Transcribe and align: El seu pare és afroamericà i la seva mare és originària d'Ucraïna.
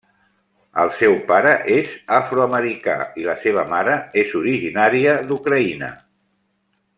El 0.83 0.91
seu 1.01 1.17
pare 1.27 1.51
és 1.75 1.91
afroamericà 2.19 2.95
i 3.23 3.27
la 3.29 3.35
seva 3.45 3.67
mare 3.75 3.99
és 4.23 4.33
originària 4.41 5.15
d'Ucraïna. 5.29 5.93